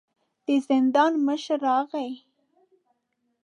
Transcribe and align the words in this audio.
د 0.45 0.47
زندان 0.67 1.13
مشر 1.27 1.57
راغی. 1.67 2.11